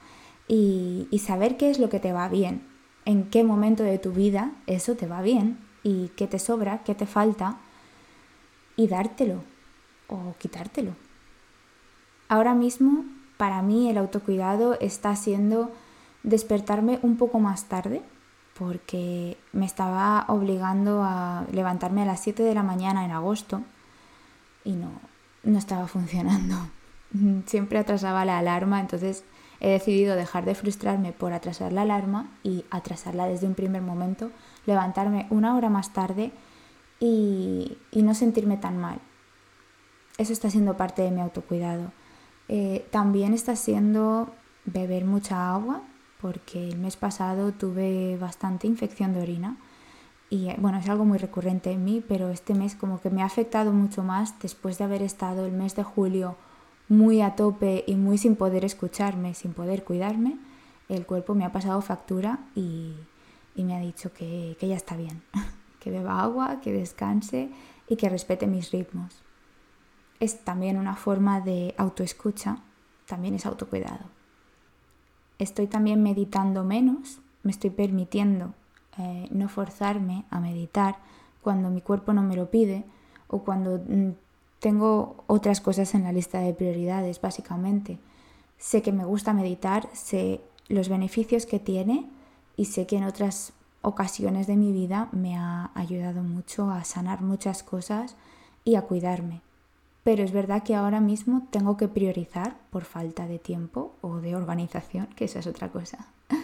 y, 0.48 1.08
y, 1.10 1.18
saber 1.18 1.58
qué 1.58 1.68
es 1.68 1.78
lo 1.78 1.90
que 1.90 2.00
te 2.00 2.14
va 2.14 2.26
bien, 2.28 2.66
en 3.04 3.28
qué 3.28 3.44
momento 3.44 3.82
de 3.82 3.98
tu 3.98 4.12
vida 4.12 4.52
eso 4.66 4.94
te 4.94 5.06
va 5.06 5.20
bien 5.20 5.58
y 5.82 6.08
qué 6.16 6.26
te 6.26 6.38
sobra, 6.38 6.82
qué 6.84 6.94
te 6.94 7.04
falta 7.04 7.58
y 8.76 8.88
dártelo 8.88 9.42
o 10.08 10.34
quitártelo. 10.38 10.92
Ahora 12.28 12.54
mismo, 12.54 13.04
para 13.36 13.60
mí, 13.60 13.90
el 13.90 13.98
autocuidado 13.98 14.78
está 14.80 15.16
siendo 15.16 15.70
despertarme 16.22 16.98
un 17.02 17.16
poco 17.16 17.40
más 17.40 17.64
tarde 17.64 18.02
porque 18.58 19.38
me 19.52 19.66
estaba 19.66 20.24
obligando 20.28 21.02
a 21.02 21.46
levantarme 21.52 22.02
a 22.02 22.06
las 22.06 22.20
7 22.20 22.42
de 22.42 22.54
la 22.54 22.62
mañana 22.62 23.04
en 23.04 23.10
agosto 23.10 23.62
y 24.64 24.72
no, 24.72 24.90
no 25.42 25.58
estaba 25.58 25.86
funcionando. 25.88 26.56
Siempre 27.46 27.78
atrasaba 27.78 28.24
la 28.24 28.38
alarma, 28.38 28.80
entonces 28.80 29.24
he 29.60 29.70
decidido 29.70 30.16
dejar 30.16 30.44
de 30.44 30.54
frustrarme 30.54 31.12
por 31.12 31.32
atrasar 31.32 31.72
la 31.72 31.82
alarma 31.82 32.28
y 32.42 32.64
atrasarla 32.70 33.26
desde 33.26 33.46
un 33.46 33.54
primer 33.54 33.82
momento, 33.82 34.30
levantarme 34.66 35.26
una 35.30 35.56
hora 35.56 35.70
más 35.70 35.92
tarde 35.92 36.32
y, 36.98 37.78
no 37.92 38.14
sentirme 38.14 38.56
tan 38.56 38.78
mal. 38.78 38.98
Eso 40.18 40.32
está 40.32 40.50
siendo 40.50 40.76
parte 40.76 41.02
de 41.02 41.10
mi 41.10 41.20
autocuidado. 41.20 41.92
Eh, 42.48 42.86
también 42.90 43.34
está 43.34 43.56
siendo 43.56 44.32
beber 44.64 45.04
mucha 45.04 45.54
agua, 45.54 45.82
porque 46.22 46.68
el 46.68 46.78
mes 46.78 46.96
pasado 46.96 47.52
tuve 47.52 48.16
bastante 48.16 48.68
infección 48.68 49.12
de 49.12 49.22
orina 49.22 49.56
y 50.30 50.48
bueno, 50.56 50.78
es 50.78 50.88
algo 50.88 51.04
muy 51.04 51.18
recurrente 51.18 51.72
en 51.72 51.84
mí, 51.84 52.02
pero 52.06 52.30
este 52.30 52.54
mes 52.54 52.74
como 52.74 53.00
que 53.00 53.10
me 53.10 53.22
ha 53.22 53.26
afectado 53.26 53.72
mucho 53.72 54.02
más 54.02 54.38
después 54.40 54.78
de 54.78 54.84
haber 54.84 55.02
estado 55.02 55.44
el 55.44 55.52
mes 55.52 55.76
de 55.76 55.82
julio 55.82 56.36
muy 56.88 57.20
a 57.20 57.34
tope 57.34 57.84
y 57.86 57.96
muy 57.96 58.16
sin 58.16 58.36
poder 58.36 58.64
escucharme, 58.64 59.34
sin 59.34 59.52
poder 59.52 59.84
cuidarme, 59.84 60.38
el 60.88 61.04
cuerpo 61.04 61.34
me 61.34 61.44
ha 61.44 61.52
pasado 61.52 61.82
factura 61.82 62.38
y, 62.54 62.94
me 63.56 63.76
ha 63.76 63.80
dicho 63.80 64.12
que, 64.12 64.56
que 64.58 64.68
ya 64.68 64.76
está 64.76 64.96
bien, 64.96 65.22
que 65.80 65.90
beba 65.90 66.22
agua, 66.22 66.60
que 66.62 66.72
descanse 66.72 67.50
y 67.88 67.96
que 67.96 68.08
respete 68.08 68.46
mis 68.46 68.70
ritmos. 68.70 69.22
Es 70.20 70.44
también 70.44 70.78
una 70.78 70.96
forma 70.96 71.40
de 71.40 71.74
autoescucha, 71.76 72.58
también 73.06 73.34
es 73.34 73.44
autocuidado 73.44 74.21
estoy 75.38 75.66
también 75.66 76.02
meditando 76.02 76.64
menos, 76.64 77.18
me 77.42 77.50
estoy 77.50 77.70
permitiendo 77.70 78.54
eh, 78.98 79.28
no 79.30 79.48
forzarme 79.48 80.24
a 80.30 80.40
meditar 80.40 80.96
cuando 81.42 81.70
mi 81.70 81.80
cuerpo 81.80 82.12
no 82.12 82.22
me 82.22 82.36
lo 82.36 82.50
pide 82.50 82.84
o 83.28 83.38
cuando 83.38 83.78
mm, 83.78 84.10
tengo 84.60 85.24
otras 85.26 85.60
cosas 85.60 85.94
en 85.94 86.04
la 86.04 86.12
lista 86.12 86.40
de 86.40 86.54
prioridades, 86.54 87.20
básicamente. 87.20 87.98
Sé 88.58 88.82
que 88.82 88.92
me 88.92 89.04
gusta 89.04 89.32
meditar, 89.32 89.88
sé 89.92 90.40
los 90.68 90.88
beneficios 90.88 91.46
que 91.46 91.58
tiene 91.58 92.06
y 92.56 92.66
sé 92.66 92.86
que 92.86 92.96
en 92.96 93.04
otras 93.04 93.52
ocasiones 93.82 94.46
de 94.46 94.56
mi 94.56 94.70
vida 94.72 95.08
me 95.10 95.36
ha 95.36 95.72
ayudado 95.74 96.22
mucho 96.22 96.70
a 96.70 96.84
sanar 96.84 97.22
muchas 97.22 97.62
cosas 97.62 98.14
y 98.64 98.76
a 98.76 98.82
cuidarme. 98.82 99.40
Pero 100.04 100.24
es 100.24 100.32
verdad 100.32 100.62
que 100.62 100.74
ahora 100.74 101.00
mismo 101.00 101.46
tengo 101.50 101.76
que 101.76 101.88
priorizar 101.88 102.56
por 102.70 102.84
falta 102.84 103.26
de 103.26 103.38
tiempo 103.38 103.94
o 104.00 104.16
de 104.16 104.34
organización, 104.34 105.06
que 105.14 105.26
esa 105.26 105.38
es 105.38 105.46
otra 105.46 105.68
cosa. 105.70 106.06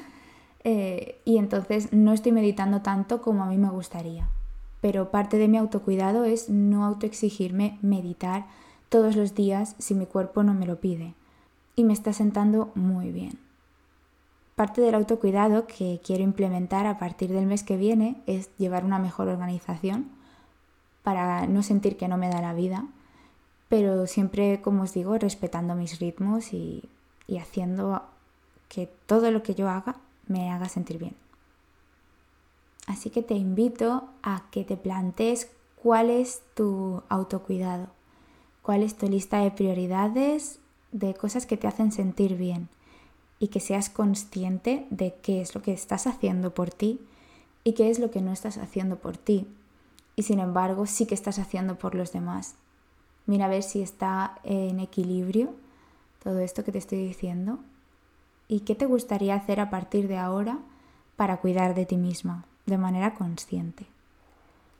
Eh, 0.65 1.21
y 1.25 1.39
entonces 1.39 1.93
no 1.93 2.13
estoy 2.13 2.33
meditando 2.33 2.83
tanto 2.83 3.23
como 3.23 3.45
a 3.45 3.47
mí 3.47 3.57
me 3.57 3.71
gustaría. 3.71 4.29
Pero 4.81 5.11
parte 5.11 5.39
de 5.39 5.47
mi 5.47 5.57
autocuidado 5.57 6.25
es 6.25 6.51
no 6.51 6.85
autoexigirme 6.85 7.79
meditar 7.81 8.45
todos 8.89 9.15
los 9.15 9.37
días 9.37 9.77
si 9.79 9.95
mi 9.95 10.05
cuerpo 10.05 10.43
no 10.43 10.55
me 10.55 10.67
lo 10.67 10.81
pide. 10.81 11.15
Y 11.77 11.85
me 11.85 11.93
está 11.93 12.13
sentando 12.13 12.73
muy 12.75 13.13
bien. 13.13 13.39
Parte 14.57 14.81
del 14.81 14.97
autocuidado 14.97 15.69
que 15.69 16.01
quiero 16.05 16.25
implementar 16.25 16.87
a 16.87 16.99
partir 16.99 17.31
del 17.31 17.47
mes 17.47 17.63
que 17.63 17.77
viene 17.77 18.21
es 18.27 18.51
llevar 18.59 18.85
una 18.85 18.99
mejor 18.99 19.29
organización 19.29 20.11
para 21.05 21.47
no 21.47 21.63
sentir 21.63 21.97
que 21.97 22.09
no 22.09 22.19
me 22.19 22.29
da 22.29 22.43
la 22.43 22.53
vida 22.53 22.85
pero 23.69 24.07
siempre, 24.07 24.61
como 24.63 24.85
os 24.85 24.95
digo, 24.95 25.19
respetando 25.19 25.75
mis 25.75 25.99
ritmos 25.99 26.53
y, 26.53 26.85
y 27.27 27.39
haciendo 27.39 28.03
que 28.69 28.89
todo 29.07 29.31
lo 29.31 29.43
que 29.43 29.55
yo 29.55 29.69
haga 29.69 29.97
me 30.27 30.51
haga 30.51 30.69
sentir 30.69 30.99
bien. 30.99 31.15
Así 32.87 33.11
que 33.11 33.23
te 33.23 33.35
invito 33.35 34.09
a 34.23 34.45
que 34.51 34.65
te 34.65 34.77
plantees 34.77 35.51
cuál 35.77 36.11
es 36.11 36.43
tu 36.55 37.03
autocuidado, 37.09 37.89
cuál 38.63 38.83
es 38.83 38.97
tu 38.97 39.09
lista 39.09 39.41
de 39.41 39.51
prioridades 39.51 40.59
de 40.93 41.15
cosas 41.15 41.47
que 41.47 41.57
te 41.57 41.67
hacen 41.67 41.93
sentir 41.93 42.37
bien 42.37 42.69
y 43.39 43.49
que 43.49 43.61
seas 43.61 43.91
consciente 43.91 44.87
de 44.91 45.15
qué 45.23 45.41
es 45.41 45.55
lo 45.55 45.63
que 45.63 45.73
estás 45.73 46.07
haciendo 46.07 46.55
por 46.55 46.71
ti 46.71 47.01
y 47.63 47.75
qué 47.75 47.91
es 47.91 47.99
lo 47.99 48.11
que 48.11 48.23
no 48.23 48.33
estás 48.33 48.59
haciendo 48.59 48.97
por 48.97 49.17
ti. 49.17 49.47
Y 50.17 50.23
sin 50.25 50.41
embargo, 50.41 50.87
sí 50.87 51.07
que 51.07 51.15
estás 51.15 51.39
haciendo 51.39 51.79
por 51.79 51.95
los 51.95 52.13
demás. 52.13 52.55
Mira 53.29 53.45
a 53.45 53.49
ver 53.49 53.63
si 53.63 53.83
está 53.83 54.39
en 54.43 54.81
equilibrio 54.81 55.51
todo 56.25 56.39
esto 56.39 56.65
que 56.65 56.73
te 56.73 56.79
estoy 56.79 57.07
diciendo 57.07 57.59
y 58.49 58.61
qué 58.61 58.75
te 58.75 58.87
gustaría 58.87 59.35
hacer 59.35 59.61
a 59.61 59.69
partir 59.69 60.09
de 60.09 60.17
ahora 60.17 60.59
para 61.17 61.37
cuidar 61.37 61.75
de 61.75 61.85
ti 61.85 61.99
misma 61.99 62.47
de 62.65 62.79
manera 62.79 63.13
consciente. 63.13 63.85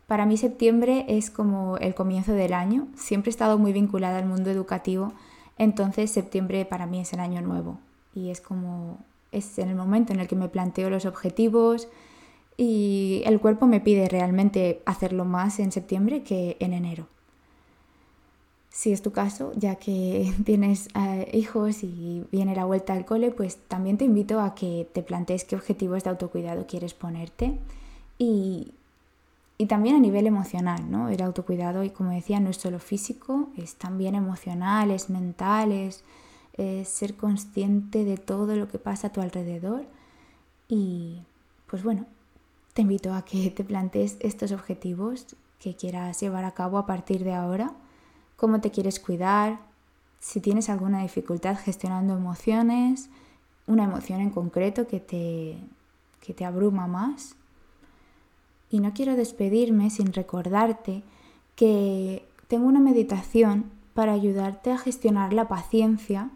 Para 0.07 0.25
mí 0.25 0.39
septiembre 0.39 1.05
es 1.09 1.29
como 1.31 1.77
el 1.77 1.95
comienzo 1.95 2.33
del 2.33 2.55
año, 2.55 2.89
siempre 2.97 3.29
he 3.29 3.33
estado 3.33 3.59
muy 3.59 3.75
vinculada 3.75 4.17
al 4.17 4.25
mundo 4.25 4.49
educativo, 4.49 5.13
entonces 5.59 6.11
septiembre 6.11 6.65
para 6.65 6.87
mí 6.87 7.01
es 7.01 7.13
el 7.13 7.21
año 7.21 7.43
nuevo 7.43 7.79
y 8.15 8.31
es 8.31 8.41
como 8.41 8.97
es 9.31 9.59
en 9.59 9.69
el 9.69 9.77
momento 9.77 10.15
en 10.15 10.21
el 10.21 10.27
que 10.27 10.37
me 10.37 10.49
planteo 10.49 10.89
los 10.89 11.05
objetivos, 11.05 11.87
y 12.57 13.21
el 13.27 13.41
cuerpo 13.41 13.67
me 13.67 13.81
pide 13.81 14.09
realmente 14.09 14.81
hacerlo 14.87 15.27
más 15.27 15.61
en 15.61 15.71
septiembre 15.71 16.23
que 16.23 16.57
en 16.61 16.73
enero. 16.73 17.07
Si 18.71 18.93
es 18.93 19.03
tu 19.03 19.13
caso, 19.13 19.53
ya 19.57 19.77
que 19.77 20.33
tienes 20.45 20.89
eh, 20.95 21.31
hijos 21.33 21.83
y 21.83 22.25
viene 22.31 22.55
la 22.55 22.65
vuelta 22.65 22.93
al 22.93 23.05
cole, 23.05 23.31
pues 23.31 23.57
también 23.69 23.99
te 23.99 24.05
invito 24.05 24.41
a 24.41 24.55
que 24.55 24.89
te 24.93 25.03
plantees 25.03 25.45
qué 25.45 25.57
objetivos 25.57 26.05
de 26.05 26.11
autocuidado 26.11 26.67
quieres 26.67 26.95
ponerte 26.95 27.59
y, 28.19 28.73
y 29.57 29.67
también 29.67 29.97
a 29.97 30.01
nivel 30.01 30.27
emocional, 30.27 30.91
¿no? 30.91 31.09
El 31.09 31.23
autocuidado, 31.23 31.83
y 31.85 31.91
como 31.91 32.11
decía, 32.11 32.41
no 32.41 32.51
es 32.51 32.57
solo 32.57 32.79
físico, 32.79 33.49
es 33.57 33.75
también 33.77 34.15
emocional, 34.15 34.91
es 34.91 35.11
mental, 35.11 35.73
es 35.73 36.05
ser 36.85 37.15
consciente 37.15 38.05
de 38.05 38.17
todo 38.17 38.57
lo 38.57 38.69
que 38.69 38.79
pasa 38.79 39.09
a 39.09 39.13
tu 39.13 39.21
alrededor. 39.21 39.87
Y 40.69 41.19
pues 41.69 41.83
bueno, 41.83 42.07
te 42.75 42.83
invito 42.83 43.13
a 43.15 43.25
que 43.25 43.51
te 43.51 43.65
plantees 43.65 44.17
estos 44.21 44.53
objetivos 44.53 45.37
que 45.61 45.75
quieras 45.75 46.21
llevar 46.21 46.45
a 46.45 46.53
cabo 46.53 46.79
a 46.79 46.87
partir 46.87 47.25
de 47.25 47.35
ahora, 47.35 47.73
cómo 48.39 48.61
te 48.61 48.71
quieres 48.71 49.01
cuidar, 49.01 49.59
si 50.21 50.41
tienes 50.41 50.71
alguna 50.71 51.03
dificultad 51.03 51.59
gestionando 51.59 52.15
emociones, 52.15 53.11
una 53.67 53.85
emoción 53.85 54.21
en 54.21 54.31
concreto 54.31 54.87
que 54.87 55.01
te, 55.01 55.59
que 56.25 56.33
te 56.33 56.45
abruma 56.45 56.87
más. 56.87 57.35
Y 58.71 58.81
no 58.81 58.95
quiero 58.95 59.17
despedirme 59.17 59.91
sin 59.91 60.13
recordarte 60.13 61.03
que 61.57 62.25
tengo 62.47 62.67
una 62.67 62.81
meditación 62.81 63.71
para 63.93 64.13
ayudarte 64.13 64.71
a 64.71 64.79
gestionar 64.79 65.33
la 65.33 65.49
paciencia 65.49 66.31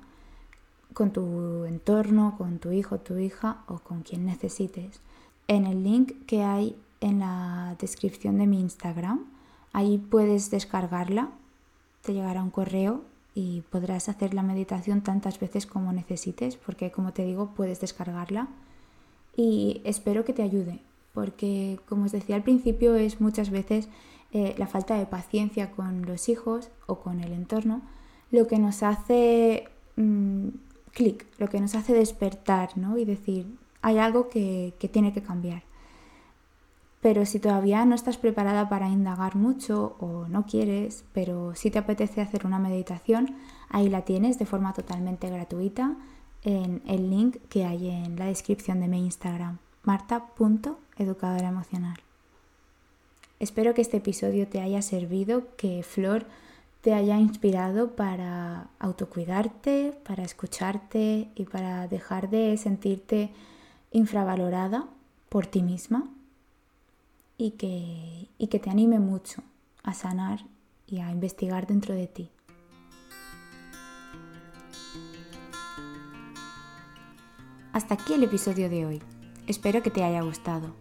con 0.94 1.12
tu 1.12 1.64
entorno, 1.64 2.34
con 2.36 2.58
tu 2.58 2.72
hijo, 2.72 2.98
tu 2.98 3.16
hija 3.16 3.62
o 3.68 3.78
con 3.78 4.02
quien 4.02 4.26
necesites 4.26 5.00
en 5.46 5.66
el 5.66 5.84
link 5.84 6.12
que 6.26 6.42
hay 6.42 6.76
en 7.00 7.20
la 7.20 7.76
descripción 7.78 8.38
de 8.38 8.46
mi 8.46 8.60
Instagram. 8.60 9.20
Ahí 9.72 9.98
puedes 9.98 10.50
descargarla, 10.50 11.30
te 12.02 12.12
llegará 12.12 12.42
un 12.42 12.50
correo 12.50 13.02
y 13.34 13.62
podrás 13.70 14.08
hacer 14.08 14.34
la 14.34 14.42
meditación 14.42 15.00
tantas 15.00 15.40
veces 15.40 15.66
como 15.66 15.92
necesites, 15.92 16.56
porque 16.56 16.90
como 16.90 17.12
te 17.12 17.24
digo, 17.24 17.54
puedes 17.54 17.80
descargarla. 17.80 18.48
Y 19.36 19.80
espero 19.84 20.24
que 20.24 20.34
te 20.34 20.42
ayude, 20.42 20.80
porque 21.14 21.80
como 21.88 22.04
os 22.04 22.12
decía 22.12 22.36
al 22.36 22.42
principio, 22.42 22.94
es 22.96 23.20
muchas 23.20 23.50
veces 23.50 23.88
eh, 24.32 24.54
la 24.58 24.66
falta 24.66 24.98
de 24.98 25.06
paciencia 25.06 25.70
con 25.70 26.04
los 26.04 26.28
hijos 26.28 26.68
o 26.86 27.00
con 27.00 27.20
el 27.20 27.32
entorno 27.32 27.82
lo 28.32 28.46
que 28.48 28.58
nos 28.58 28.82
hace 28.82 29.68
mm, 29.96 30.48
clic, 30.92 31.26
lo 31.38 31.48
que 31.48 31.60
nos 31.60 31.76
hace 31.76 31.92
despertar 31.92 32.76
¿no? 32.76 32.98
y 32.98 33.04
decir, 33.04 33.46
hay 33.82 33.98
algo 33.98 34.28
que, 34.28 34.74
tiene 34.90 35.12
que 35.12 35.22
cambiar. 35.22 35.62
Pero 37.02 37.26
si 37.26 37.40
todavía 37.40 37.84
no 37.84 37.96
estás 37.96 38.16
preparada 38.16 38.68
para 38.68 38.88
indagar 38.88 39.34
mucho 39.34 39.96
o 39.98 40.28
no 40.28 40.46
quieres, 40.46 41.04
pero 41.12 41.52
si 41.56 41.68
te 41.68 41.80
apetece 41.80 42.20
hacer 42.20 42.46
una 42.46 42.60
meditación, 42.60 43.34
ahí 43.68 43.88
la 43.88 44.02
tienes 44.02 44.38
de 44.38 44.46
forma 44.46 44.72
totalmente 44.72 45.28
gratuita 45.28 45.96
en 46.44 46.80
el 46.86 47.10
link 47.10 47.38
que 47.48 47.64
hay 47.64 47.90
en 47.90 48.16
la 48.16 48.26
descripción 48.26 48.78
de 48.78 48.86
mi 48.86 49.04
Instagram, 49.04 49.58
marta.educadora 49.82 51.48
emocional. 51.48 51.96
Espero 53.40 53.74
que 53.74 53.82
este 53.82 53.96
episodio 53.96 54.46
te 54.46 54.60
haya 54.60 54.80
servido, 54.80 55.48
que 55.56 55.82
Flor 55.82 56.26
te 56.82 56.94
haya 56.94 57.18
inspirado 57.18 57.96
para 57.96 58.68
autocuidarte, 58.78 59.92
para 60.06 60.22
escucharte 60.22 61.28
y 61.34 61.44
para 61.46 61.88
dejar 61.88 62.30
de 62.30 62.56
sentirte 62.56 63.30
infravalorada 63.90 64.86
por 65.28 65.46
ti 65.46 65.62
misma 65.62 66.08
y 67.36 67.52
que, 67.52 68.28
y 68.38 68.46
que 68.48 68.58
te 68.58 68.70
anime 68.70 68.98
mucho 68.98 69.42
a 69.82 69.94
sanar 69.94 70.44
y 70.86 71.00
a 71.00 71.10
investigar 71.10 71.66
dentro 71.66 71.94
de 71.94 72.06
ti. 72.06 72.30
Hasta 77.72 77.94
aquí 77.94 78.12
el 78.12 78.24
episodio 78.24 78.68
de 78.68 78.84
hoy. 78.84 79.02
Espero 79.46 79.82
que 79.82 79.90
te 79.90 80.04
haya 80.04 80.20
gustado. 80.20 80.74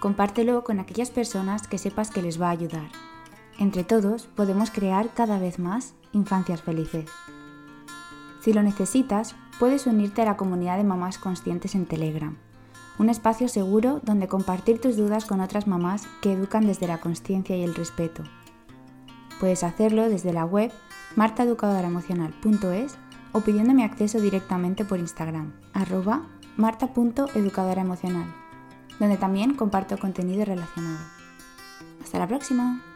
Compártelo 0.00 0.62
con 0.62 0.78
aquellas 0.78 1.10
personas 1.10 1.66
que 1.66 1.78
sepas 1.78 2.10
que 2.10 2.22
les 2.22 2.40
va 2.40 2.48
a 2.48 2.50
ayudar. 2.50 2.90
Entre 3.58 3.82
todos 3.82 4.26
podemos 4.26 4.70
crear 4.70 5.14
cada 5.14 5.38
vez 5.38 5.58
más 5.58 5.94
infancias 6.12 6.60
felices. 6.60 7.08
Si 8.40 8.52
lo 8.52 8.62
necesitas, 8.62 9.34
puedes 9.58 9.86
unirte 9.86 10.20
a 10.20 10.26
la 10.26 10.36
comunidad 10.36 10.76
de 10.76 10.84
mamás 10.84 11.16
conscientes 11.16 11.74
en 11.74 11.86
Telegram, 11.86 12.36
un 12.98 13.08
espacio 13.08 13.48
seguro 13.48 14.00
donde 14.02 14.28
compartir 14.28 14.80
tus 14.80 14.96
dudas 14.96 15.24
con 15.24 15.40
otras 15.40 15.66
mamás 15.66 16.06
que 16.20 16.32
educan 16.32 16.66
desde 16.66 16.86
la 16.86 17.00
conciencia 17.00 17.56
y 17.56 17.62
el 17.62 17.74
respeto. 17.74 18.22
Puedes 19.40 19.64
hacerlo 19.64 20.08
desde 20.08 20.32
la 20.32 20.44
web 20.44 20.70
martaeducadoraemocional.es 21.16 22.96
o 23.32 23.40
pidiéndome 23.40 23.84
acceso 23.84 24.20
directamente 24.20 24.84
por 24.84 24.98
Instagram, 24.98 25.52
arroba 25.72 26.28
marta.educadoraemocional, 26.56 28.26
donde 29.00 29.16
también 29.16 29.54
comparto 29.54 29.98
contenido 29.98 30.44
relacionado. 30.44 30.98
Hasta 32.02 32.18
la 32.18 32.28
próxima. 32.28 32.91